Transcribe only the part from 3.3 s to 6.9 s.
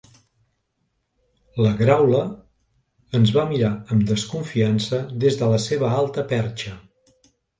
va mirar amb desconfiança des de la seva alta perxa.